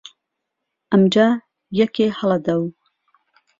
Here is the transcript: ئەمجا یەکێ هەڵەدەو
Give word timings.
ئەمجا 0.91 1.27
یەکێ 1.81 2.07
هەڵەدەو 2.17 2.63